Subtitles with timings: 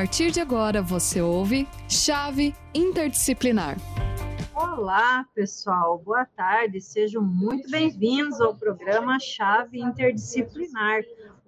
[0.00, 3.76] partir de agora você ouve Chave Interdisciplinar.
[4.54, 5.98] Olá, pessoal.
[5.98, 6.80] Boa tarde.
[6.80, 11.02] Sejam muito bem-vindos ao programa Chave Interdisciplinar.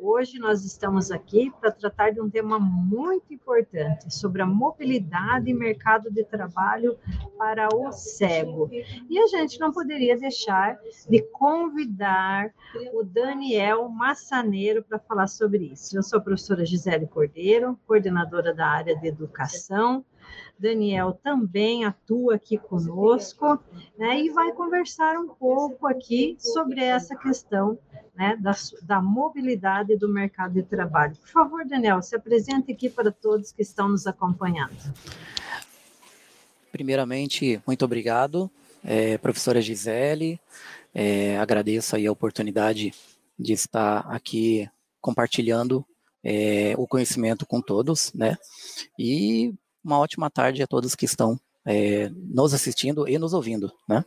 [0.04, 5.54] Hoje nós estamos aqui para tratar de um tema muito importante sobre a mobilidade e
[5.54, 6.98] mercado de trabalho
[7.38, 8.68] para o cego.
[9.08, 10.76] E a gente não poderia deixar
[11.08, 12.52] de convidar
[12.92, 15.96] o Daniel Massaneiro para falar sobre isso.
[15.96, 20.04] Eu sou a professora Gisele Cordeiro, coordenadora da área de educação
[20.58, 23.58] Daniel também atua aqui conosco,
[23.98, 27.78] né, e vai conversar um pouco aqui sobre essa questão
[28.14, 31.16] né, da, da mobilidade do mercado de trabalho.
[31.16, 34.76] Por favor, Daniel, se apresente aqui para todos que estão nos acompanhando.
[36.70, 38.50] Primeiramente, muito obrigado,
[38.84, 40.40] é, professora Gisele.
[40.94, 42.94] É, agradeço aí a oportunidade
[43.38, 44.68] de estar aqui
[45.00, 45.84] compartilhando
[46.22, 48.36] é, o conhecimento com todos, né?
[48.98, 49.52] E
[49.84, 54.04] uma ótima tarde a todos que estão é, nos assistindo e nos ouvindo, né?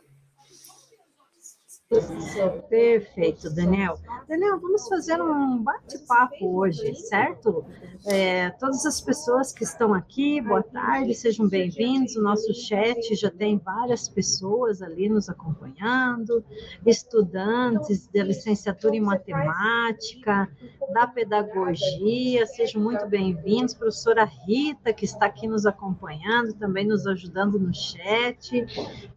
[2.68, 3.96] Perfeito, Daniel.
[4.26, 7.64] Daniel, vamos fazer um bate-papo hoje, certo?
[8.04, 12.16] É, todas as pessoas que estão aqui, boa tarde, sejam bem-vindos.
[12.16, 16.44] O nosso chat já tem várias pessoas ali nos acompanhando,
[16.84, 20.48] estudantes da licenciatura em matemática,
[20.92, 23.74] da pedagogia, sejam muito bem-vindos.
[23.74, 28.66] Professora Rita, que está aqui nos acompanhando, também nos ajudando no chat,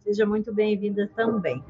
[0.04, 1.64] seja muito bem-vinda também.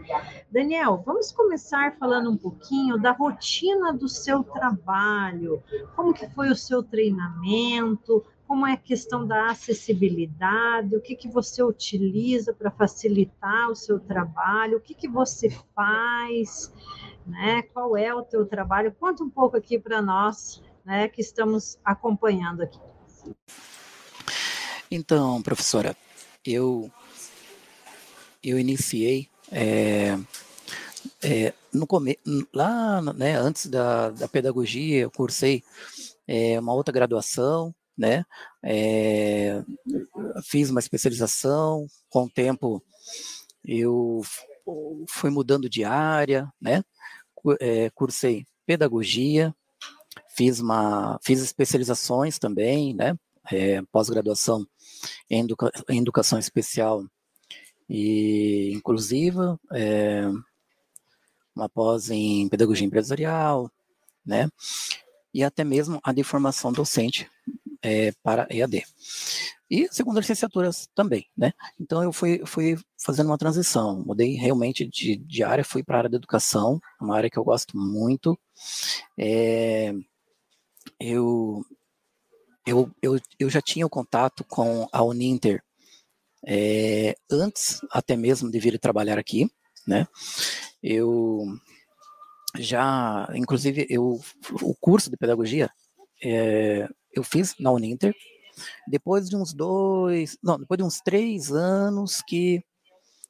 [0.51, 5.63] Daniel, Daniel, vamos começar falando um pouquinho da rotina do seu trabalho.
[5.95, 8.25] Como que foi o seu treinamento?
[8.47, 10.97] Como é a questão da acessibilidade?
[10.97, 14.79] O que, que você utiliza para facilitar o seu trabalho?
[14.79, 16.73] O que, que você faz?
[17.25, 17.63] Né?
[17.63, 18.95] Qual é o teu trabalho?
[18.99, 22.81] Conta um pouco aqui para nós, né, que estamos acompanhando aqui.
[24.91, 25.97] Então, professora,
[26.45, 26.91] eu
[28.43, 30.19] eu iniciei é,
[31.23, 32.19] é, no come...
[32.53, 35.63] lá, né, antes da, da pedagogia, eu cursei
[36.27, 38.25] é, uma outra graduação, né,
[38.63, 39.63] é,
[40.45, 42.83] fiz uma especialização, com o tempo
[43.65, 44.23] eu
[45.09, 46.83] fui mudando de área, né,
[47.61, 49.55] é, cursei pedagogia,
[50.37, 53.15] fiz uma, fiz especializações também, né,
[53.51, 54.67] é, pós-graduação
[55.29, 57.05] em, educa, em, educação especial
[57.89, 60.31] e inclusiva, é,
[61.55, 63.71] uma pós em pedagogia empresarial,
[64.25, 64.49] né?
[65.33, 67.29] E até mesmo a de formação docente
[67.83, 68.85] é, para EAD.
[69.71, 71.53] E segunda licenciaturas também, né?
[71.79, 75.99] Então eu fui, fui fazendo uma transição, mudei realmente de, de área, fui para a
[75.99, 78.37] área da educação, uma área que eu gosto muito.
[79.17, 79.95] É,
[80.99, 81.65] eu,
[82.67, 85.63] eu, eu, eu já tinha o contato com a Uninter
[86.47, 89.51] é, antes até mesmo de vir trabalhar aqui,
[89.91, 90.07] né?
[90.83, 91.45] Eu
[92.59, 94.21] já, inclusive, eu
[94.63, 95.71] o curso de pedagogia
[96.23, 98.15] é, eu fiz na Uninter.
[98.89, 102.63] Depois de uns dois, não, depois de uns três anos que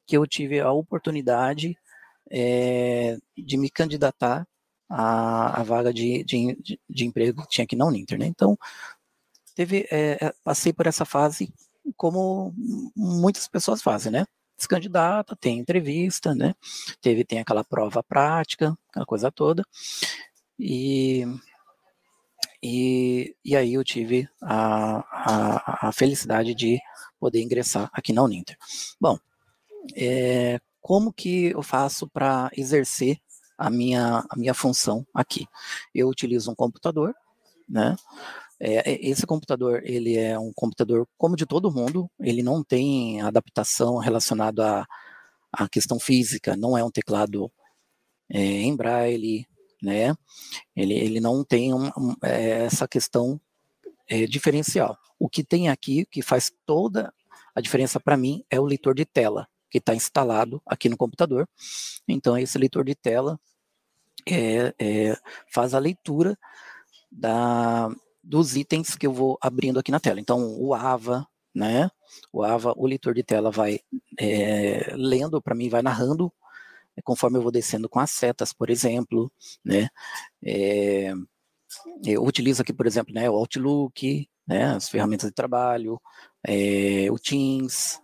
[0.06, 1.76] que eu tive a oportunidade
[2.28, 4.44] é, de me candidatar
[4.88, 8.27] à, à vaga de, de, de, emprego que tinha aqui na Uninter, né?
[8.27, 8.59] Então,
[9.54, 11.54] teve, é, passei por essa fase
[11.97, 12.53] como
[12.97, 14.27] muitas pessoas fazem, né?
[14.60, 16.54] Se candidata, tem entrevista, né?
[17.00, 19.65] Teve, tem aquela prova prática, aquela coisa toda.
[20.59, 21.26] E,
[22.62, 26.78] e, e aí eu tive a, a, a felicidade de
[27.19, 28.56] poder ingressar aqui na Uninter.
[29.00, 29.19] Bom,
[29.97, 33.19] é, como que eu faço para exercer
[33.56, 35.47] a minha, a minha função aqui?
[35.94, 37.15] Eu utilizo um computador,
[37.69, 37.97] né?
[38.60, 43.22] É, é, esse computador, ele é um computador como de todo mundo, ele não tem
[43.22, 47.50] adaptação relacionada à, à questão física, não é um teclado
[48.28, 49.47] é, em braille,
[49.82, 50.15] né?
[50.76, 53.41] Ele, ele não tem um, um, é, essa questão
[54.07, 54.98] é, diferencial.
[55.18, 57.13] O que tem aqui, que faz toda
[57.54, 61.48] a diferença para mim, é o leitor de tela, que está instalado aqui no computador.
[62.06, 63.41] Então, esse leitor de tela
[64.28, 65.16] é,
[65.51, 66.39] faz a leitura
[67.10, 67.89] da,
[68.22, 70.20] dos itens que eu vou abrindo aqui na tela.
[70.20, 71.90] Então, o AVA, né?
[72.32, 73.80] O AVA, o leitor de tela vai
[74.18, 76.32] é, lendo para mim, vai narrando
[76.96, 79.32] é, conforme eu vou descendo com as setas, por exemplo,
[79.64, 79.88] né?
[80.44, 81.12] É,
[82.04, 86.00] eu utilizo aqui, por exemplo, né, o Outlook, né, as ferramentas de trabalho,
[86.46, 88.00] é, o Teams,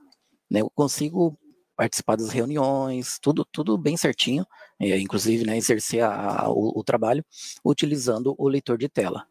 [0.51, 1.39] né, eu consigo
[1.77, 4.47] participar das reuniões, tudo, tudo bem certinho,
[4.81, 7.25] é, inclusive né, exercer a, a, o, o, trabalho
[7.65, 9.27] utilizando o leitor de tela,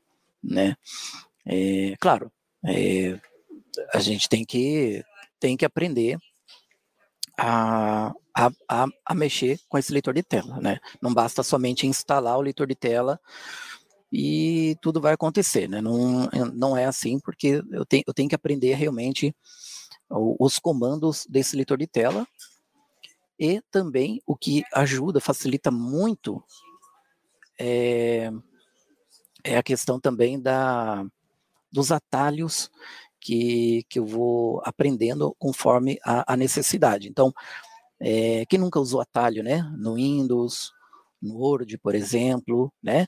[0.45, 0.75] né?
[1.45, 2.31] É, claro,
[2.65, 3.19] é,
[3.93, 5.03] a gente tem que,
[5.39, 6.17] tem que aprender
[7.37, 10.79] a, a, a, a, mexer com esse leitor de tela, né?
[11.01, 13.19] Não basta somente instalar o leitor de tela
[14.11, 15.81] e tudo vai acontecer, né?
[15.81, 19.35] Não, não é assim, porque eu tenho, eu tenho que aprender realmente
[20.09, 22.27] os comandos desse leitor de tela
[23.39, 26.41] e também o que ajuda, facilita muito
[27.59, 28.31] é,
[29.45, 31.05] é a questão também da,
[31.71, 32.69] dos atalhos
[33.21, 37.07] que, que eu vou aprendendo conforme a, a necessidade.
[37.07, 37.33] Então,
[37.99, 39.61] é, quem nunca usou atalho, né?
[39.77, 40.71] No Windows,
[41.21, 43.07] no Word, por exemplo, né?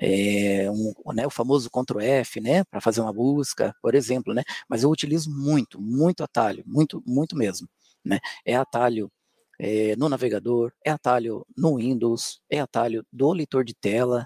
[0.00, 4.44] É, um, né, o famoso Ctrl F, né, para fazer uma busca, por exemplo, né,
[4.68, 7.68] mas eu utilizo muito, muito atalho, muito, muito mesmo,
[8.04, 9.10] né, é atalho
[9.58, 14.24] é, no navegador, é atalho no Windows, é atalho do leitor de tela,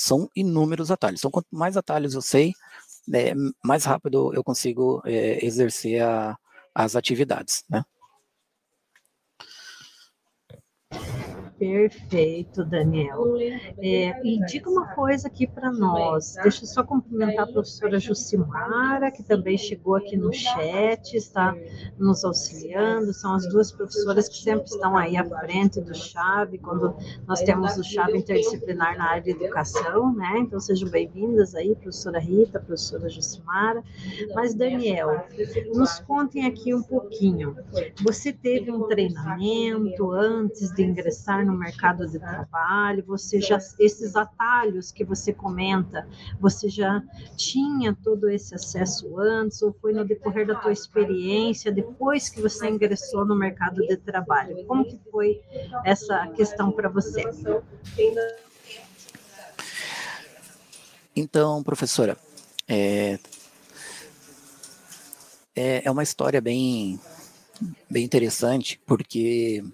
[0.00, 2.52] são inúmeros atalhos, então quanto mais atalhos eu sei,
[3.06, 3.32] né,
[3.64, 6.36] mais rápido eu consigo é, exercer a,
[6.74, 7.82] as atividades, né.
[11.58, 13.36] Perfeito, Daniel.
[13.78, 16.36] É, e diga uma coisa aqui para nós.
[16.40, 21.56] Deixa eu só cumprimentar a professora Jucimara, que também chegou aqui no chat, está
[21.98, 23.12] nos auxiliando.
[23.12, 26.96] São as duas professoras que sempre estão aí à frente do Chave, quando
[27.26, 30.38] nós temos o Chave interdisciplinar na área de educação, né?
[30.38, 33.82] Então sejam bem-vindas aí, professora Rita, professora Jucimara.
[34.32, 35.26] Mas, Daniel,
[35.74, 37.56] nos contem aqui um pouquinho.
[38.04, 44.92] Você teve um treinamento antes de ingressar no mercado de trabalho, você já esses atalhos
[44.92, 46.06] que você comenta,
[46.38, 47.02] você já
[47.36, 52.68] tinha todo esse acesso antes ou foi no decorrer da tua experiência depois que você
[52.68, 54.62] ingressou no mercado de trabalho?
[54.66, 55.40] Como que foi
[55.84, 57.24] essa questão para você?
[61.16, 62.16] Então, professora,
[62.68, 63.18] é,
[65.56, 67.00] é, é uma história bem,
[67.90, 69.64] bem interessante, porque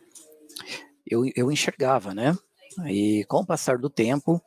[1.14, 2.37] eu, eu enxergava, né?
[2.87, 4.43] E com o passar do tempo,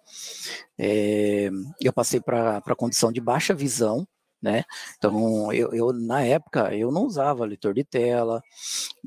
[0.78, 1.50] é,
[1.82, 4.08] eu passei para a condição de baixa visão,
[4.42, 4.64] né?
[4.98, 8.42] Então, eu, eu, na época, eu não usava leitor de tela,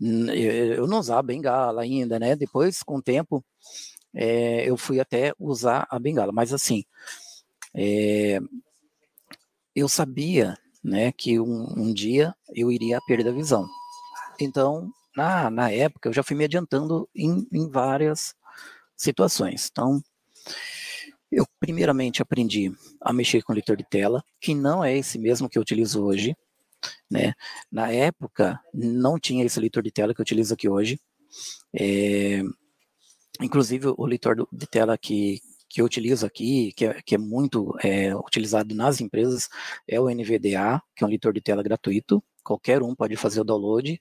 [0.01, 2.35] eu, não usava bengala ainda, né?
[2.35, 3.45] Depois, com o tempo,
[4.15, 6.85] é, eu fui até usar a bengala, mas assim,
[7.75, 8.41] é,
[9.75, 13.69] eu sabia, né, que um, um dia eu iria perder a visão.
[14.41, 18.35] Então, na, na época, eu já fui me adiantando em, em várias
[18.97, 19.69] situações.
[19.71, 20.03] Então,
[21.31, 25.59] eu primeiramente aprendi a mexer com leitor de tela, que não é esse mesmo que
[25.59, 26.37] eu utilizo hoje.
[27.11, 27.35] Né?
[27.71, 30.99] Na época, não tinha esse leitor de tela que eu utilizo aqui hoje.
[31.73, 32.43] É,
[33.41, 37.77] inclusive, o leitor de tela que, que eu utilizo aqui, que é, que é muito
[37.83, 39.49] é, utilizado nas empresas,
[39.87, 42.23] é o NVDA, que é um leitor de tela gratuito.
[42.43, 44.01] Qualquer um pode fazer o download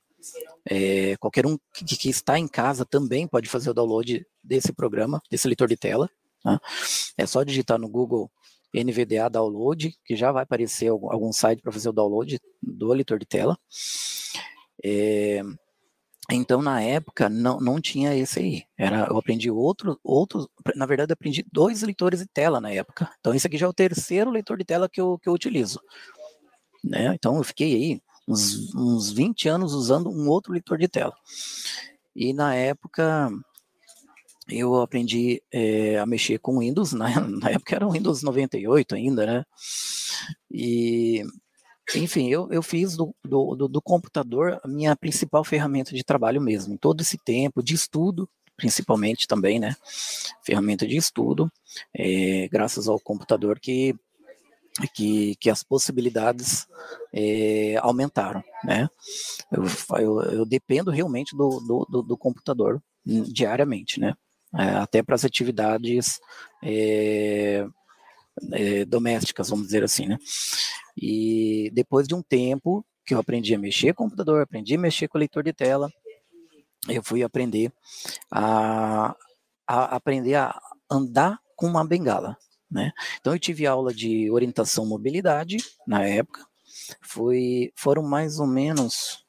[0.66, 5.21] é, qualquer um que, que, está em casa também pode fazer o download desse programa,
[5.30, 6.10] desse leitor de tela.
[6.44, 6.60] Tá?
[7.18, 8.31] É só digitar no Google
[8.74, 13.19] NVDA Download, que já vai aparecer algum, algum site para fazer o download do leitor
[13.19, 13.57] de tela.
[14.83, 15.42] É,
[16.31, 18.63] então, na época, não, não tinha esse aí.
[18.77, 23.12] Era, eu aprendi outro, outro, na verdade, aprendi dois leitores de tela na época.
[23.19, 25.81] Então, esse aqui já é o terceiro leitor de tela que eu, que eu utilizo.
[26.83, 27.14] Né?
[27.16, 31.14] Então, eu fiquei aí uns, uns 20 anos usando um outro leitor de tela.
[32.16, 33.31] E na época
[34.48, 39.26] eu aprendi é, a mexer com Windows, na, na época era o Windows 98 ainda,
[39.26, 39.44] né?
[40.52, 41.24] E,
[41.95, 46.42] enfim, eu, eu fiz do, do, do, do computador a minha principal ferramenta de trabalho
[46.42, 49.76] mesmo, em todo esse tempo de estudo, principalmente também, né?
[50.44, 51.52] Ferramenta de estudo,
[51.95, 53.95] é, graças ao computador que
[54.94, 56.68] que, que as possibilidades
[57.14, 58.90] é, aumentaram, né?
[59.52, 59.64] Eu,
[59.99, 64.16] eu, eu, dependo realmente do, do, do, do computador diariamente, né?
[64.56, 66.19] É, até para as atividades
[66.64, 67.66] é,
[68.88, 70.18] domésticas, vamos dizer assim, né?
[70.97, 74.80] E depois de um tempo que eu aprendi a mexer com o computador, aprendi a
[74.80, 75.92] mexer com o leitor de tela,
[76.88, 77.71] eu fui aprender
[78.31, 79.16] a,
[79.68, 80.59] a aprender a
[80.90, 82.38] andar com uma bengala,
[82.69, 82.92] né?
[83.19, 85.57] Então eu tive aula de orientação mobilidade
[85.88, 86.45] na época,
[87.02, 89.26] foi, foram mais ou menos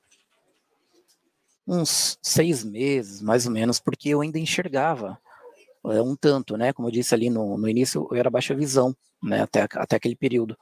[1.66, 5.18] uns seis meses, mais ou menos, porque eu ainda enxergava
[5.86, 6.72] é, um tanto, né?
[6.72, 9.42] Como eu disse ali no, no início, eu era baixa visão, né?
[9.42, 10.56] Até, até aquele período.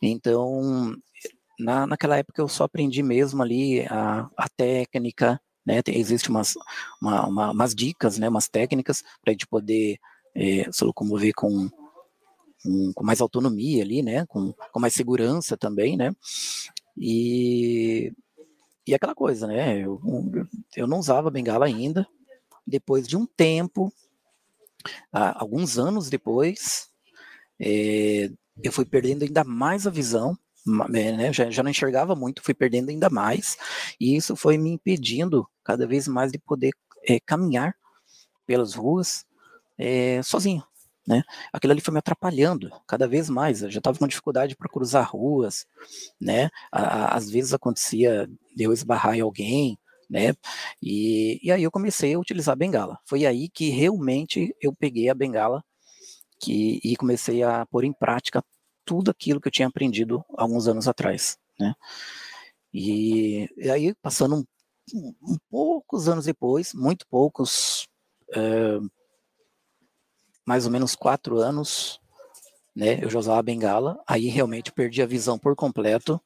[0.00, 0.96] Então,
[1.58, 5.82] na, naquela época eu só aprendi mesmo ali a, a técnica, né?
[5.82, 6.54] Tem, existe umas,
[7.00, 8.28] uma, uma, umas dicas, né?
[8.28, 9.98] Umas técnicas para a gente poder
[10.34, 11.70] é, se locomover com
[12.64, 14.24] com, com, mais autonomia ali, né?
[14.26, 16.12] Com, com mais segurança também, né?
[16.96, 18.12] E,
[18.86, 19.78] e aquela coisa, né?
[19.78, 20.00] Eu,
[20.74, 22.06] eu não usava bengala ainda.
[22.66, 23.92] Depois de um tempo,
[25.12, 26.88] alguns anos depois,
[27.60, 28.30] é,
[28.62, 30.36] eu fui perdendo ainda mais a visão,
[30.88, 31.30] né?
[31.32, 33.56] já, já não enxergava muito, fui perdendo ainda mais,
[34.00, 36.72] e isso foi me impedindo cada vez mais de poder
[37.06, 37.76] é, caminhar
[38.46, 39.26] pelas ruas
[39.78, 40.62] é, sozinho.
[41.06, 41.22] Né?
[41.52, 43.62] Aquilo ali foi me atrapalhando cada vez mais.
[43.62, 45.66] Eu já estava com dificuldade para cruzar ruas,
[46.20, 46.50] né?
[46.72, 50.34] às vezes acontecia de eu esbarrar em alguém, né?
[50.82, 52.98] E, e aí eu comecei a utilizar a bengala.
[53.04, 55.62] Foi aí que realmente eu peguei a bengala
[56.40, 58.42] que, e comecei a pôr em prática
[58.84, 61.74] tudo aquilo que eu tinha aprendido alguns anos atrás, né?
[62.72, 64.36] E, e aí, passando
[64.92, 67.86] um, um, poucos anos depois, muito poucos,
[68.34, 68.78] é,
[70.44, 72.00] mais ou menos quatro anos,
[72.74, 73.02] né?
[73.02, 76.20] Eu já usava bengala, aí realmente perdi a visão por completo.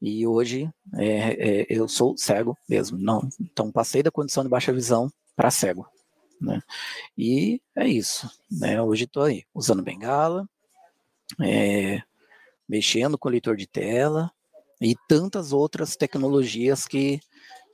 [0.00, 3.28] E hoje é, é, eu sou cego mesmo, não.
[3.40, 5.86] Então passei da condição de baixa visão para cego,
[6.40, 6.60] né?
[7.16, 8.80] E é isso, né?
[8.80, 10.48] Hoje estou aí usando bengala,
[11.40, 12.02] é,
[12.68, 14.30] mexendo com leitor de tela
[14.80, 17.20] e tantas outras tecnologias que,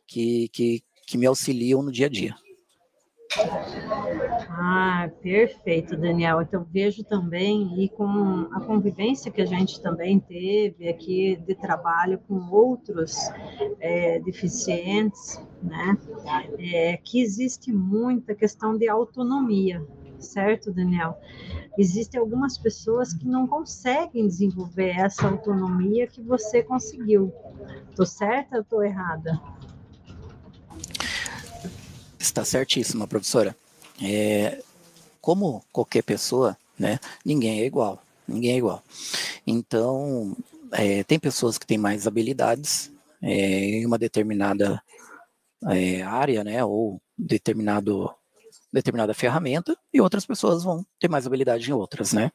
[0.07, 2.35] que, que, que me auxiliam no dia a dia.
[4.53, 6.43] Ah, perfeito, Daniel.
[6.43, 12.19] Então vejo também e com a convivência que a gente também teve aqui de trabalho
[12.27, 13.17] com outros
[13.79, 15.97] é, deficientes, né?
[16.59, 19.87] É, que existe muita questão de autonomia,
[20.19, 21.17] certo, Daniel?
[21.79, 27.33] Existem algumas pessoas que não conseguem desenvolver essa autonomia que você conseguiu.
[27.95, 29.41] Tô certa ou tô errada?
[32.19, 33.55] Está certíssima, professora.
[34.03, 34.63] É,
[35.21, 38.03] como qualquer pessoa, né, ninguém é igual.
[38.27, 38.83] Ninguém é igual.
[39.47, 40.37] Então,
[40.73, 42.93] é, tem pessoas que têm mais habilidades
[43.23, 44.83] é, em uma determinada
[45.69, 48.11] é, área, né, ou determinado,
[48.73, 52.31] determinada ferramenta, e outras pessoas vão ter mais habilidade em outras, né.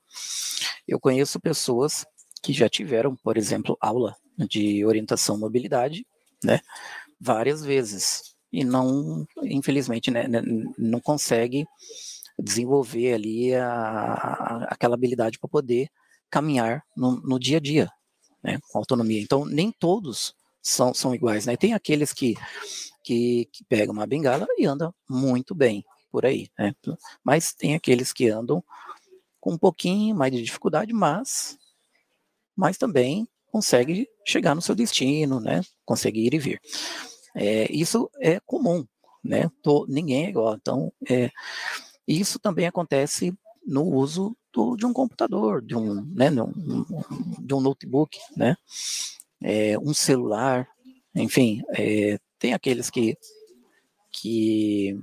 [0.88, 2.06] Eu conheço pessoas
[2.44, 6.06] que já tiveram, por exemplo, aula de orientação mobilidade,
[6.44, 6.60] né,
[7.20, 10.42] várias vezes, e não, infelizmente, né, né,
[10.78, 11.68] não consegue
[12.40, 15.90] desenvolver ali a, a aquela habilidade para poder
[16.30, 17.92] caminhar no, no, dia a dia,
[18.42, 19.22] né, com autonomia.
[19.22, 21.58] Então, nem todos são, são iguais, né?
[21.58, 22.36] Tem aqueles que,
[23.04, 26.74] que, que pegam uma bengala e andam muito bem por aí, né?
[27.26, 28.64] Mas tem aqueles que andam
[29.42, 31.58] com um pouquinho mais de dificuldade, mas,
[32.56, 35.62] mas também consegue chegar no seu destino, né?
[35.86, 36.62] Consegue ir e vir.
[37.36, 38.86] É, isso é comum,
[39.24, 39.50] né?
[39.62, 40.56] Tô, ninguém é igual.
[40.56, 41.30] Então, é,
[42.08, 43.34] isso também acontece
[43.66, 46.52] no uso do, de um computador, de um, né, de um,
[47.40, 48.56] de um notebook, né?
[49.42, 50.68] É, um celular,
[51.14, 53.18] enfim, é, tem aqueles que,
[54.12, 54.98] que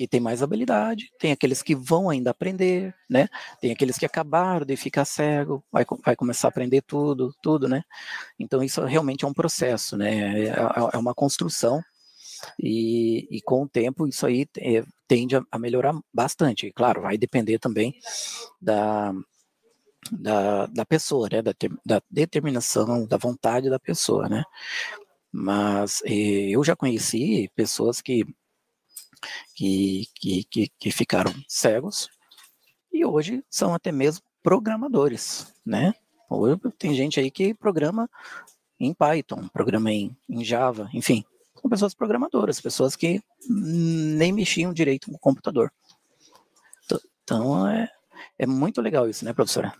[0.00, 3.28] que tem mais habilidade, tem aqueles que vão ainda aprender, né?
[3.60, 7.82] Tem aqueles que acabaram de ficar cego, vai, vai começar a aprender tudo, tudo, né?
[8.38, 10.46] Então isso realmente é um processo, né?
[10.46, 10.54] É, é,
[10.94, 11.82] é uma construção
[12.58, 16.66] e, e, com o tempo isso aí é, tende a, a, melhorar bastante.
[16.68, 17.94] E, claro, vai depender também
[18.58, 19.12] da,
[20.10, 21.42] da, da pessoa, né?
[21.42, 21.52] Da,
[21.84, 24.44] da determinação, da vontade da pessoa, né?
[25.30, 28.24] Mas eh, eu já conheci pessoas que
[29.54, 32.08] que, que, que, que ficaram cegos
[32.92, 35.94] e hoje são até mesmo programadores, né?
[36.28, 38.08] Hoje tem gente aí que programa
[38.78, 41.24] em Python, programa em, em Java, enfim,
[41.60, 45.72] são pessoas programadoras, pessoas que nem mexiam direito no computador.
[47.22, 47.88] Então é,
[48.38, 49.72] é muito legal isso, né, professora?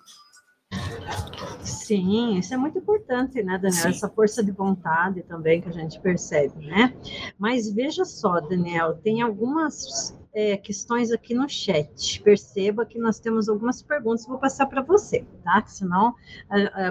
[1.62, 3.82] Sim, isso é muito importante, né, Daniel?
[3.82, 3.88] Sim.
[3.88, 6.94] Essa força de vontade também que a gente percebe, né?
[7.38, 12.22] Mas veja só, Daniel, tem algumas é, questões aqui no chat.
[12.22, 15.62] Perceba que nós temos algumas perguntas, vou passar para você, tá?
[15.66, 16.14] Senão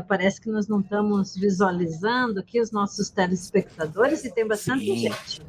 [0.07, 4.97] parece que nós não estamos visualizando aqui os nossos telespectadores e tem bastante Sim.
[4.97, 5.41] gente.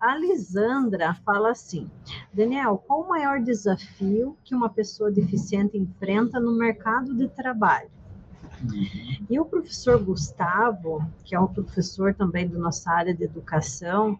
[0.00, 1.88] A Lisandra fala assim:
[2.32, 7.91] Daniel, qual o maior desafio que uma pessoa deficiente enfrenta no mercado de trabalho?
[9.28, 14.18] E o professor Gustavo, que é um professor também da nossa área de educação,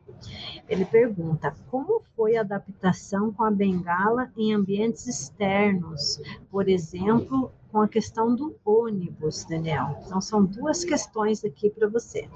[0.68, 6.20] ele pergunta: como foi a adaptação com a bengala em ambientes externos?
[6.50, 9.98] Por exemplo, com a questão do ônibus, Daniel.
[10.04, 12.28] Então, são duas questões aqui para você.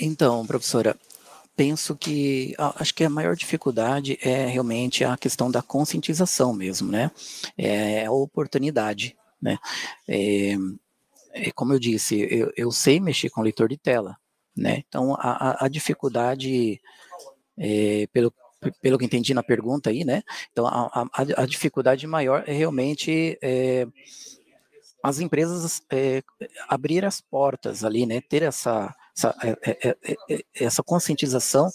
[0.00, 0.96] Então, professora,
[1.56, 7.10] penso que acho que a maior dificuldade é realmente a questão da conscientização mesmo, né?
[7.56, 9.58] É a oportunidade, né?
[10.08, 10.54] É,
[11.32, 14.16] é, como eu disse, eu, eu, sei mexer com leitor de tela,
[14.56, 14.82] né?
[14.88, 16.80] Então a, a dificuldade,
[17.58, 18.32] é, pelo
[18.80, 20.22] pelo que entendi na pergunta aí, né?
[20.50, 23.86] Então a, a, a dificuldade maior é realmente é,
[25.02, 26.22] as empresas é,
[26.68, 28.22] abrir as portas ali, né?
[28.22, 31.70] Ter essa essa, é, é, é, essa conscientização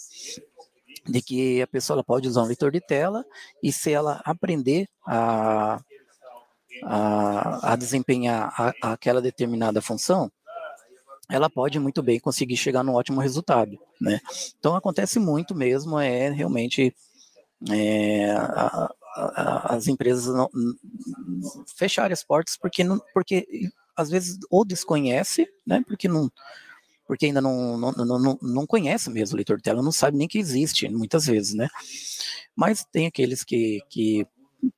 [1.06, 3.24] de que a pessoa pode usar um leitor de tela
[3.62, 5.80] e se ela aprender a,
[6.84, 10.30] a, a desempenhar a, aquela determinada função,
[11.30, 14.20] ela pode muito bem conseguir chegar num ótimo resultado, né?
[14.58, 16.94] Então acontece muito mesmo, é realmente
[17.70, 20.50] é, a, a, as empresas não,
[21.76, 25.82] fecharem as portas porque não, porque às vezes ou desconhece, né?
[25.86, 26.30] Porque não
[27.10, 30.28] porque ainda não, não, não, não conhece mesmo o leitor de tela, não sabe nem
[30.28, 31.66] que existe, muitas vezes, né?
[32.54, 34.24] Mas tem aqueles que, que,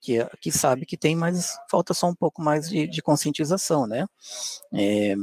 [0.00, 4.06] que, que sabe que tem, mas falta só um pouco mais de, de conscientização, né?
[4.72, 5.14] É,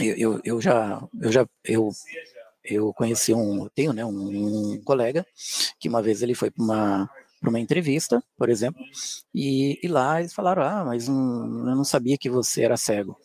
[0.00, 1.90] eu, eu, eu, já, eu já, eu,
[2.64, 5.24] eu conheci um, tenho, né, um, um colega
[5.78, 8.82] que uma vez ele foi para uma para uma entrevista, por exemplo,
[9.32, 13.16] e, e, lá eles falaram, ah, mas um, eu não sabia que você era cego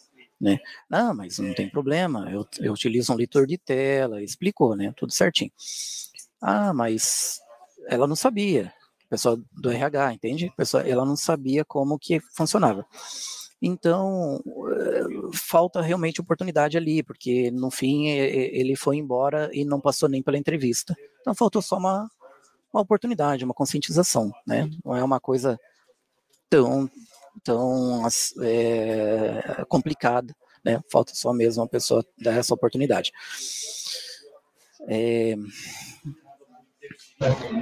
[0.42, 0.60] né?
[0.90, 4.92] Ah, mas não tem problema, eu, eu utilizo um leitor de tela, explicou, né?
[4.98, 5.52] Tudo certinho.
[6.42, 7.40] Ah, mas
[7.88, 8.74] ela não sabia,
[9.08, 10.52] pessoa do RH, entende?
[10.58, 12.86] Pessoa, ela não sabia como que funcionava.
[13.62, 15.04] Então, eh,
[15.36, 20.38] falta realmente oportunidade ali, porque no fim ele foi embora e não passou nem pela
[20.38, 20.96] entrevista.
[21.20, 22.10] Então, faltou só uma,
[22.74, 24.68] uma oportunidade, uma conscientização, né?
[24.84, 25.60] Não é uma coisa
[26.50, 26.90] tão
[27.44, 28.04] tão
[28.42, 30.82] é, complicada, né?
[30.92, 33.12] Falta só mesmo uma pessoa dar essa oportunidade.
[34.88, 35.36] É...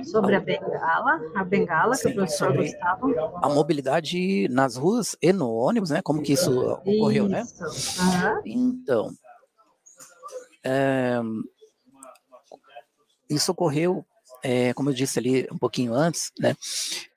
[0.06, 3.14] Sobre a bengala, a bengala Sim, que o professor Gustavo.
[3.44, 6.02] A mobilidade nas ruas e no ônibus, né?
[6.02, 7.42] Como que isso ocorreu, né?
[7.42, 8.02] isso.
[8.02, 8.34] né?
[8.34, 8.42] Uhum.
[8.46, 9.12] Então,
[10.64, 11.20] é,
[13.30, 14.06] isso ocorreu
[14.44, 16.56] é, como eu disse ali um pouquinho antes, né,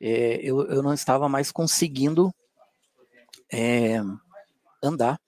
[0.00, 2.32] é, eu, eu não estava mais conseguindo
[3.52, 4.00] é,
[4.82, 5.20] andar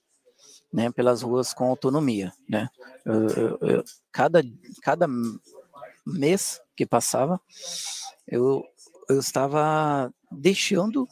[0.72, 2.32] né, pelas ruas com autonomia.
[2.48, 2.68] Né?
[3.04, 4.42] Eu, eu, eu, cada,
[4.82, 5.06] cada
[6.04, 7.40] mês que passava,
[8.26, 8.64] eu,
[9.08, 11.06] eu estava deixando,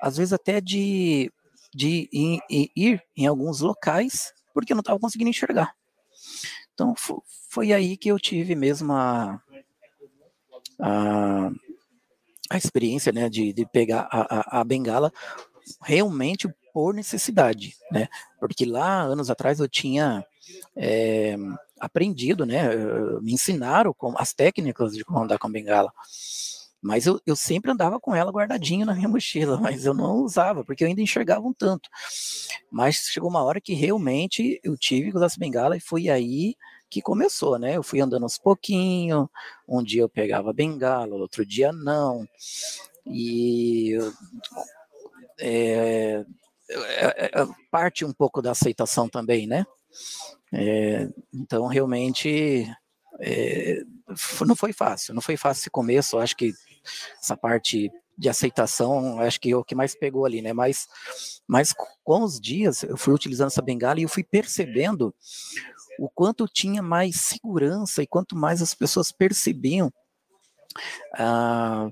[0.00, 1.30] às vezes até de,
[1.74, 5.74] de ir, ir em alguns locais, porque eu não estava conseguindo enxergar.
[6.72, 6.94] Então
[7.50, 9.40] foi aí que eu tive mesmo a,
[10.80, 11.50] a,
[12.50, 15.12] a experiência né, de, de pegar a, a, a bengala
[15.82, 18.08] realmente por necessidade, né?
[18.38, 20.24] Porque lá, anos atrás, eu tinha
[20.76, 21.36] é,
[21.80, 22.68] aprendido, né?
[23.22, 25.92] Me ensinaram como, as técnicas de como andar com a bengala.
[26.82, 30.64] Mas eu, eu sempre andava com ela guardadinha na minha mochila, mas eu não usava,
[30.64, 31.88] porque eu ainda enxergava um tanto.
[32.70, 36.54] Mas chegou uma hora que realmente eu tive que usar essa bengala e foi aí
[36.88, 37.76] que começou, né?
[37.76, 39.28] Eu fui andando aos pouquinho,
[39.66, 42.26] um dia eu pegava a bengala, outro dia não.
[43.04, 43.96] E
[45.40, 46.24] é,
[46.68, 49.64] é, é, parte um pouco da aceitação também, né?
[50.52, 52.66] É, então, realmente,
[53.20, 53.82] é,
[54.46, 56.52] não foi fácil, não foi fácil esse começo, acho que
[57.20, 60.52] essa parte de aceitação, acho que é o que mais pegou ali, né?
[60.52, 60.88] Mas,
[61.46, 65.14] mas com os dias, eu fui utilizando essa bengala e eu fui percebendo
[65.98, 69.92] o quanto tinha mais segurança e quanto mais as pessoas percebiam
[71.14, 71.88] a,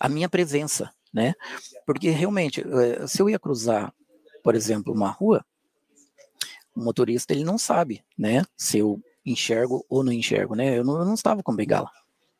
[0.00, 1.34] a minha presença, né?
[1.86, 3.94] Porque realmente, eh, se eu ia cruzar,
[4.42, 5.46] por exemplo, uma rua,
[6.74, 8.42] o motorista ele não sabe, né?
[8.56, 10.76] Se eu enxergo ou não enxergo, né?
[10.76, 11.90] Eu não, eu não estava com bengala,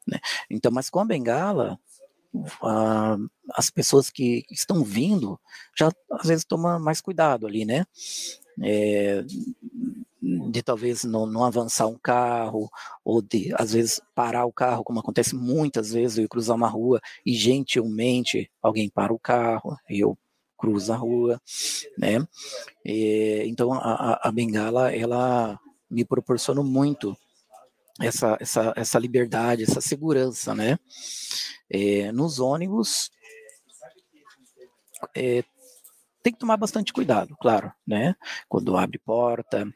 [0.06, 0.18] né?
[0.50, 1.78] Então, mas com a bengala,
[3.54, 5.38] as pessoas que estão vindo
[5.78, 7.86] já às vezes tomam mais cuidado ali, né?
[8.60, 9.24] É,
[10.50, 12.70] de talvez não, não, avançar um carro,
[13.04, 17.00] ou de, às vezes, parar o carro, como acontece muitas vezes, eu cruzar uma rua
[17.26, 20.16] e gentilmente alguém para o carro, e eu
[20.56, 21.40] cruzo a rua,
[21.98, 22.26] né?
[22.84, 25.58] E, então, a, a, bengala, ela
[25.90, 27.16] me proporcionou muito
[28.00, 30.78] essa, essa, essa liberdade, essa segurança, né?
[31.68, 33.10] É, nos ônibus,
[35.14, 35.44] é,
[36.22, 38.14] tem que tomar bastante cuidado, claro, né?
[38.48, 39.70] Quando abre porta,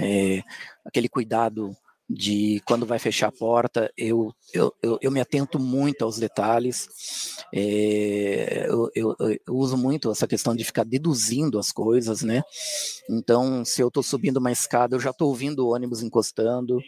[0.00, 0.42] é,
[0.84, 1.76] aquele cuidado
[2.08, 6.88] de quando vai fechar a porta, eu, eu, eu, eu me atento muito aos detalhes,
[7.52, 12.42] é, eu, eu, eu, uso muito essa questão de ficar deduzindo as coisas, né?
[13.10, 16.78] Então, se eu estou subindo uma escada, eu já estou ouvindo o ônibus encostando,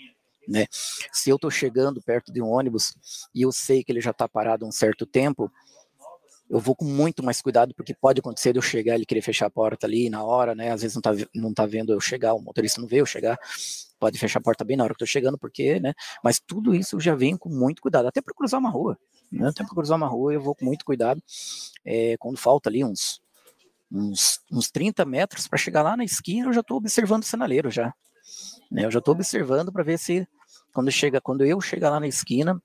[0.49, 0.67] né?
[1.13, 2.95] Se eu estou chegando perto de um ônibus
[3.35, 5.53] e eu sei que ele já está parado um certo tempo,
[6.51, 9.47] eu vou com muito mais cuidado, porque pode acontecer de eu chegar e querer fechar
[9.47, 10.73] a porta ali na hora, né?
[10.73, 13.39] Às vezes não tá, não tá vendo eu chegar, o motorista não vê eu chegar,
[14.01, 15.95] pode fechar a porta bem na hora que eu tô chegando, porque, né?
[16.25, 18.99] Mas tudo isso eu já venho com muito cuidado, até para cruzar uma rua,
[19.31, 19.49] né?
[19.49, 21.23] Até para cruzar uma rua eu vou com muito cuidado,
[21.85, 23.23] é, quando falta ali uns,
[23.89, 27.71] uns, uns 30 metros para chegar lá na esquina, eu já estou observando o sinaleiro
[27.71, 27.95] já,
[28.69, 28.87] né?
[28.87, 30.27] Eu já estou observando para ver se
[30.73, 32.61] quando chega, quando eu chegar lá na esquina,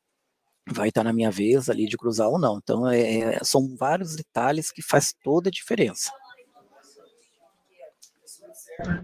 [0.68, 2.58] vai estar na minha vez ali de cruzar ou não.
[2.58, 6.12] Então, é, é, são vários detalhes que faz toda a diferença.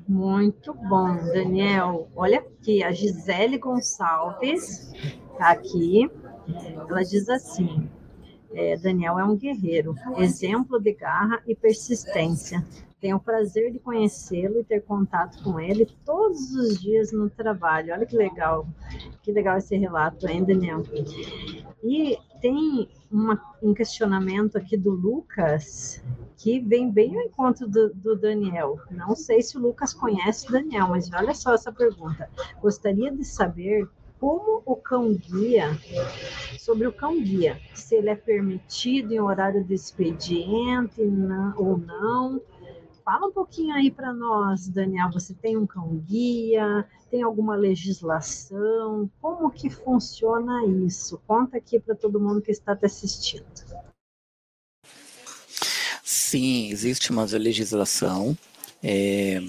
[0.08, 2.10] Muito bom, Daniel.
[2.16, 4.92] Olha aqui, a Gisele Gonçalves
[5.32, 6.10] está aqui.
[6.90, 7.90] Ela diz assim:
[8.54, 12.66] é, Daniel é um guerreiro, exemplo de garra e persistência.
[13.02, 17.94] Tenho o prazer de conhecê-lo e ter contato com ele todos os dias no trabalho.
[17.94, 18.68] Olha que legal,
[19.24, 20.84] que legal esse relato, hein, Daniel?
[21.84, 26.04] E tem uma, um questionamento aqui do Lucas
[26.38, 28.80] que vem bem ao encontro do, do, Daniel.
[28.92, 32.30] Não sei se o Lucas conhece o Daniel, mas olha só essa pergunta.
[32.62, 35.72] Gostaria de saber como o cão guia,
[36.60, 41.02] sobre o cão guia, se ele é permitido em horário de expediente
[41.58, 42.40] ou não,
[43.04, 45.12] Fala um pouquinho aí para nós, Daniel.
[45.12, 46.88] Você tem um cão guia?
[47.10, 49.10] Tem alguma legislação?
[49.20, 51.20] Como que funciona isso?
[51.26, 53.46] Conta aqui para todo mundo que está te assistindo.
[56.04, 58.38] Sim, existe uma legislação.
[58.84, 59.42] É,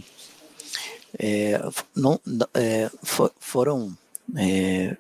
[1.19, 1.61] é,
[1.95, 2.19] não,
[2.55, 3.97] é, for, foram
[4.37, 4.97] é,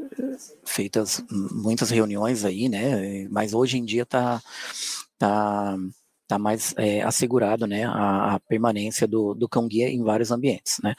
[0.64, 3.26] feitas muitas reuniões aí, né?
[3.30, 4.42] Mas hoje em dia está
[5.18, 5.78] tá, tá
[6.22, 10.78] está mais é, assegurado né, a, a, permanência do, do cão-guia em vários ambientes.
[10.82, 10.94] Né?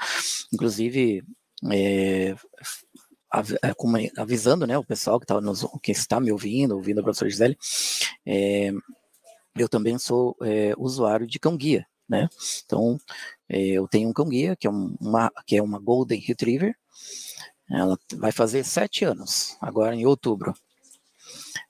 [0.53, 1.23] Inclusive,
[1.71, 2.35] é,
[4.17, 7.57] avisando né, o pessoal que, tá nos, que está me ouvindo, ouvindo a professora Gisele,
[8.25, 8.71] é,
[9.55, 11.85] eu também sou é, usuário de cão-guia.
[12.07, 12.27] Né?
[12.65, 12.97] Então,
[13.49, 16.75] é, eu tenho um cão-guia, que, é uma, que é uma Golden Retriever,
[17.71, 20.53] ela vai fazer sete anos, agora em outubro.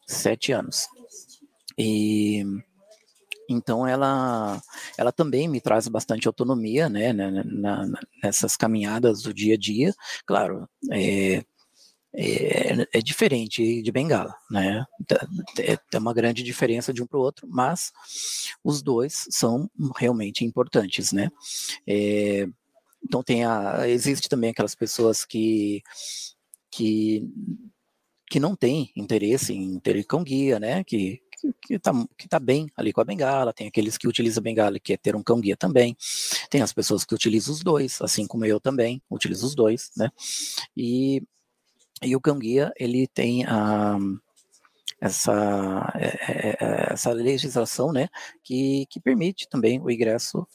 [0.06, 0.88] Sete anos.
[1.78, 2.44] E
[3.50, 4.62] então ela,
[4.98, 7.88] ela também me traz bastante autonomia, né, na,
[8.24, 9.94] nessas caminhadas do dia a dia.
[10.26, 11.44] Claro, é,
[12.16, 14.86] é, é diferente de Bengala, né?
[15.58, 17.92] É, tem uma grande diferença de um para o outro, mas
[18.64, 21.30] os dois são realmente importantes, né?
[21.88, 22.48] É,
[23.04, 25.82] então tem a, existe também aquelas pessoas que
[26.72, 27.28] que
[28.30, 30.84] que não têm interesse em ter cão guia, né?
[30.84, 31.23] Que
[31.62, 34.80] que está que tá bem ali com a bengala, tem aqueles que utilizam a bengala
[34.80, 35.96] que é ter um cão-guia também,
[36.50, 40.10] tem as pessoas que utilizam os dois, assim como eu também utilizo os dois, né?
[40.76, 41.22] E,
[42.02, 43.98] e o cão-guia, ele tem a
[45.04, 48.08] essa, é, é, é, essa legislação, né,
[48.42, 50.48] que, que permite também o ingresso,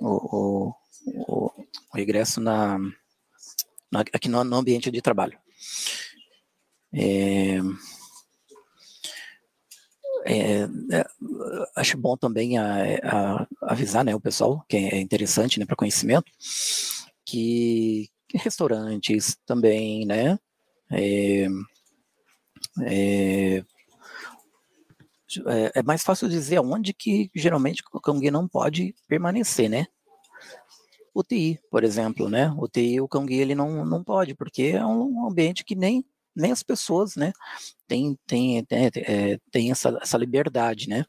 [0.00, 0.72] o,
[1.16, 1.52] o,
[1.92, 2.78] o ingresso na,
[3.90, 5.36] na, aqui no, no ambiente de trabalho.
[6.92, 7.58] É,
[10.24, 11.06] é, é,
[11.76, 16.30] acho bom também a, a, avisar né, o pessoal, que é interessante né, para conhecimento,
[17.24, 20.38] que, restaurantes também, né?
[20.90, 21.46] É,
[22.82, 23.64] é,
[25.74, 29.86] é, mais fácil dizer onde que geralmente o cão não pode permanecer, né?
[31.14, 32.52] UTI, por exemplo, né?
[32.56, 36.04] UTI, o cão ele não, não pode, porque é um ambiente que nem
[36.38, 37.32] nem as pessoas, né,
[37.86, 41.04] tem, tem, é, tem essa, essa liberdade, né,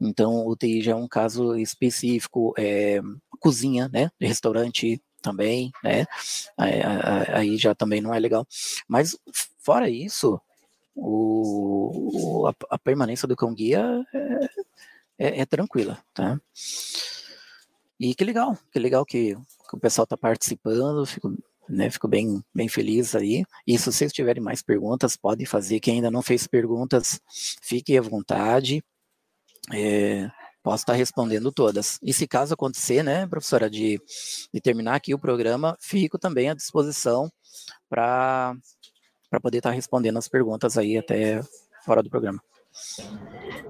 [0.00, 3.00] então o TI já é um caso específico, é,
[3.38, 6.06] cozinha, né, restaurante também, né,
[7.28, 8.46] aí já também não é legal,
[8.86, 9.16] mas
[9.58, 10.40] fora isso,
[11.00, 14.48] o, a, a permanência do cão guia é,
[15.18, 16.40] é, é, tranquila, tá?
[18.00, 21.36] E que legal, que legal que, que o pessoal está participando, fico
[21.68, 21.90] né?
[21.90, 23.44] Fico bem, bem feliz aí.
[23.66, 25.80] E se vocês tiverem mais perguntas, podem fazer.
[25.80, 27.20] Quem ainda não fez perguntas,
[27.62, 28.82] fique à vontade.
[29.72, 30.30] É,
[30.62, 31.98] posso estar respondendo todas.
[32.02, 34.00] E se caso acontecer, né, professora, de,
[34.52, 37.30] de terminar aqui o programa, fico também à disposição
[37.88, 38.54] para
[39.42, 41.42] poder estar respondendo as perguntas aí até
[41.84, 42.40] fora do programa.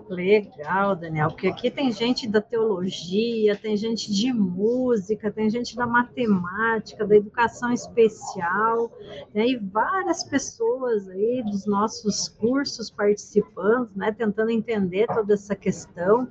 [0.08, 5.86] Legal, Daniel, porque aqui tem gente da teologia, tem gente de música, tem gente da
[5.86, 8.90] matemática, da educação especial,
[9.34, 16.26] né, e várias pessoas aí dos nossos cursos participando, né, tentando entender toda essa questão.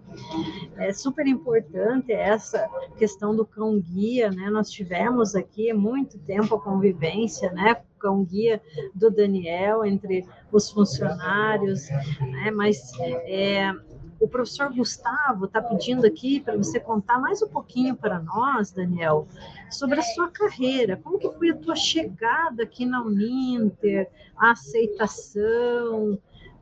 [0.78, 4.50] É super importante essa questão do cão guia, né?
[4.50, 8.62] Nós tivemos aqui muito tempo a convivência, né, cão guia
[8.94, 12.52] do Daniel entre os funcionários, né?
[12.52, 13.74] Mas é,
[14.20, 19.28] o professor Gustavo está pedindo aqui para você contar mais um pouquinho para nós, Daniel,
[19.70, 20.98] sobre a sua carreira.
[20.98, 26.18] Como que foi a tua chegada aqui na Uninter, a aceitação,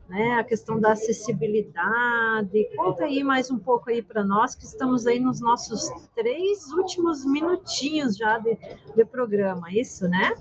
[0.08, 2.68] né, a questão da acessibilidade.
[2.76, 7.24] Conta aí mais um pouco aí para nós, que estamos aí nos nossos três últimos
[7.24, 8.56] minutinhos já de,
[8.94, 10.32] de programa, isso, né?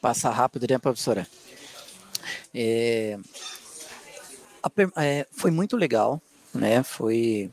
[0.00, 1.26] Passa rápido, né, professora?
[2.54, 3.18] É,
[4.62, 6.20] a, é, foi muito legal,
[6.54, 6.82] né?
[6.82, 7.50] Foi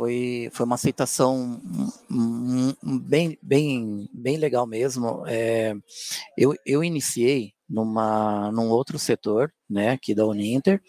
[0.00, 1.60] foi, foi uma aceitação
[2.82, 5.24] bem, bem, bem legal mesmo.
[5.26, 5.74] É,
[6.38, 10.82] eu, eu iniciei numa, num outro setor, né, aqui da Uninter,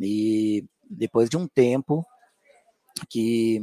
[0.00, 2.04] e depois de um tempo
[3.10, 3.60] que,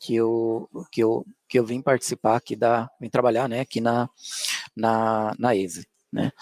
[0.00, 4.08] que, eu, que, eu, que eu vim participar aqui da, vim trabalhar, né, aqui na,
[4.74, 6.32] na, na ESE, né,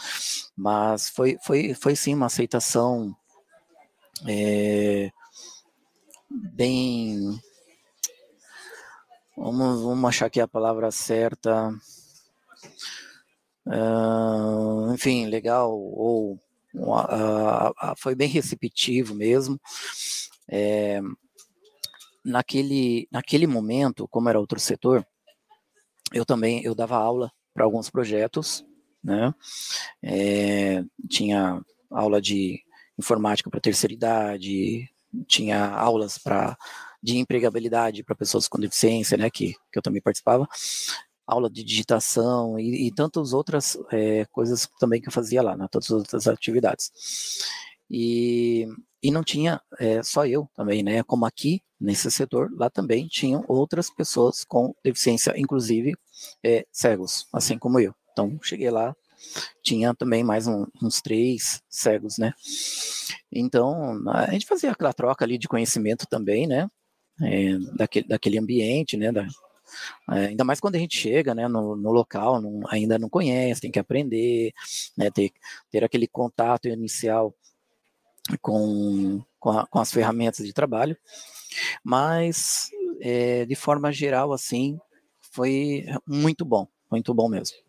[0.57, 3.15] mas foi, foi, foi sim uma aceitação
[4.27, 5.11] é,
[6.31, 7.41] bem,
[9.37, 11.75] vamos, vamos achar aqui a palavra certa,
[13.67, 16.39] Uh, enfim, legal, ou
[16.75, 19.61] uh, foi bem receptivo mesmo.
[20.49, 21.01] É,
[22.25, 25.07] naquele, naquele momento, como era outro setor,
[26.13, 28.65] eu também eu dava aula para alguns projetos,
[29.03, 29.35] né?
[30.03, 32.63] É, tinha aula de
[32.99, 34.89] informática para terceira idade,
[35.27, 36.57] tinha aulas para
[37.03, 40.49] de empregabilidade para pessoas com deficiência, né, que, que eu também participava,
[41.27, 45.67] aula de digitação e, e tantas outras é, coisas também que eu fazia lá, né,
[45.71, 46.91] todas as outras atividades.
[47.91, 48.67] E,
[49.03, 53.45] e não tinha é, só eu também, né, como aqui nesse setor, lá também tinham
[53.49, 55.95] outras pessoas com deficiência, inclusive
[56.45, 57.95] é, cegos, assim como eu.
[58.13, 58.95] Então, cheguei lá,
[59.63, 62.33] tinha também mais um, uns três cegos, né?
[63.31, 66.69] Então, a gente fazia aquela troca ali de conhecimento também, né?
[67.23, 69.13] É, daquele, daquele ambiente, né?
[69.13, 69.27] Da,
[70.11, 73.61] é, ainda mais quando a gente chega né, no, no local, não, ainda não conhece,
[73.61, 74.53] tem que aprender,
[74.97, 75.33] né, ter,
[75.71, 77.35] ter aquele contato inicial
[78.41, 80.97] com, com, a, com as ferramentas de trabalho.
[81.83, 84.79] Mas, é, de forma geral, assim,
[85.21, 87.66] foi muito bom, muito bom mesmo.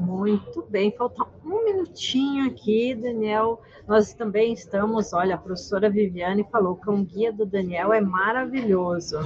[0.00, 3.62] Muito bem, falta um minutinho aqui, Daniel.
[3.86, 9.20] Nós também estamos, olha, a professora Viviane falou que o guia do Daniel é maravilhoso.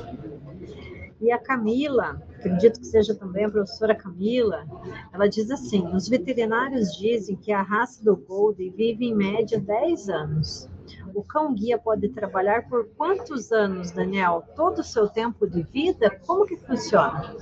[1.19, 4.67] E a Camila, acredito que seja também a professora Camila,
[5.11, 10.09] ela diz assim: os veterinários dizem que a raça do Golden vive em média 10
[10.11, 10.69] anos.
[11.15, 14.45] O cão guia pode trabalhar por quantos anos, Daniel?
[14.55, 16.11] Todo o seu tempo de vida?
[16.27, 17.35] Como que funciona?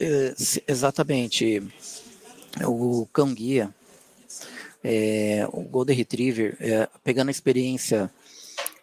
[0.00, 0.34] É,
[0.66, 1.62] exatamente.
[2.66, 3.74] O cão guia,
[4.82, 8.10] é, o Golden Retriever, é, pegando a experiência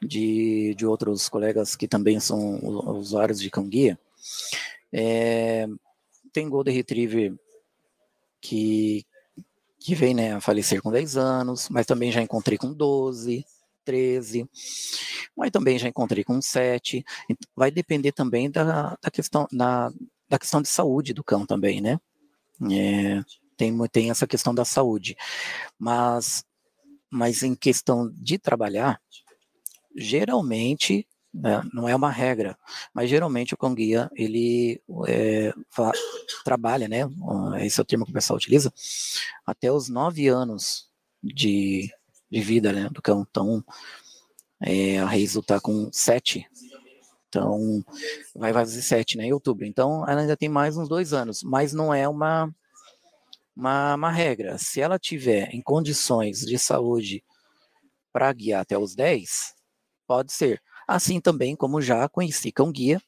[0.01, 2.59] de, de outros colegas que também são
[2.97, 3.97] usuários de cão guia,
[4.91, 5.67] é,
[6.33, 7.33] tem Golden Retriever
[8.41, 9.05] que,
[9.79, 13.45] que vem né, a falecer com 10 anos, mas também já encontrei com 12,
[13.85, 14.49] 13,
[15.35, 17.05] mas também já encontrei com 7.
[17.55, 19.91] Vai depender também da, da questão, na,
[20.31, 21.99] da questão de saúde do cão também, né?
[22.71, 23.21] É,
[23.57, 25.17] tem, tem essa questão da saúde.
[25.77, 26.45] Mas,
[27.09, 29.01] mas em questão de trabalhar,
[29.93, 32.57] geralmente, né, não é uma regra,
[32.93, 35.53] mas geralmente o cão guia, ele é,
[36.45, 37.01] trabalha, né?
[37.59, 38.73] Esse é o termo que o pessoal utiliza,
[39.45, 40.89] até os nove anos
[41.21, 41.91] de,
[42.29, 43.27] de vida né, do cão.
[43.29, 43.61] Então,
[44.61, 46.47] é, a Reis está com sete
[47.31, 47.81] então,
[48.35, 49.65] vai fazer sete, né, em outubro.
[49.65, 52.53] Então, ela ainda tem mais uns dois anos, mas não é uma,
[53.55, 54.57] uma, uma regra.
[54.57, 57.23] Se ela tiver em condições de saúde
[58.11, 59.55] para guiar até os 10,
[60.05, 60.61] pode ser.
[60.85, 63.01] Assim também como já conheci cão guia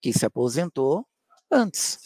[0.00, 1.06] que se aposentou
[1.50, 1.98] antes.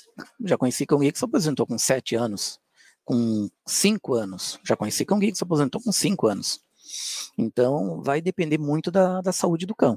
[0.45, 2.59] Já conheci cão guia que se aposentou com sete anos,
[3.05, 4.59] com cinco anos.
[4.65, 6.61] Já conheci cão guia que se aposentou com cinco anos.
[7.39, 9.97] Então, vai depender muito da, da saúde do cão.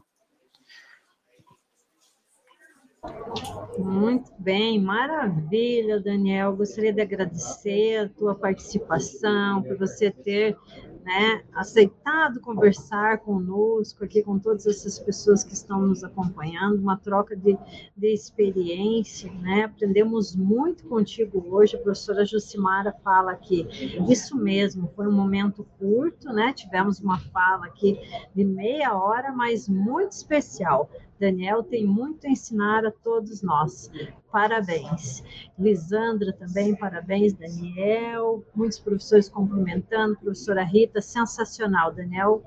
[3.78, 6.56] Muito bem, maravilha, Daniel.
[6.56, 10.58] Gostaria de agradecer a tua participação, por você ter
[11.04, 17.36] né, aceitado conversar conosco aqui, com todas essas pessoas que estão nos acompanhando, uma troca
[17.36, 17.58] de,
[17.95, 19.63] de experiência, né?
[19.63, 23.67] Aprendemos muito contigo hoje, a professora Jucimara fala aqui,
[24.10, 26.54] isso mesmo, foi um momento curto, né?
[26.54, 28.00] Tivemos uma fala aqui
[28.36, 33.91] de meia hora, mas muito especial Daniel tem muito a ensinar a todos nós.
[34.32, 35.23] Parabéns.
[35.58, 38.43] Lisandra também, parabéns, Daniel.
[38.55, 42.43] Muitos professores cumprimentando, professora Rita, sensacional, Daniel.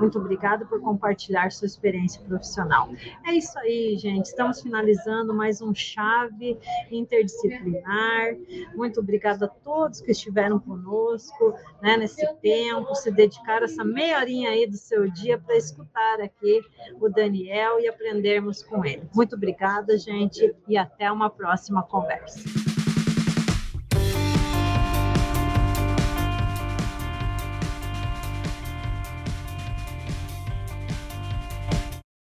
[0.00, 2.88] Muito obrigada por compartilhar sua experiência profissional.
[3.26, 4.26] É isso aí, gente.
[4.26, 6.58] Estamos finalizando mais um chave
[6.90, 8.34] interdisciplinar.
[8.74, 14.50] Muito obrigada a todos que estiveram conosco né, nesse tempo, se dedicaram essa meia horinha
[14.50, 16.62] aí do seu dia para escutar aqui
[17.00, 19.02] o Daniel e aprendermos com ele.
[19.14, 22.65] Muito obrigada, gente, e até uma próxima conversa.